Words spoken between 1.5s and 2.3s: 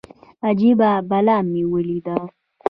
وليده.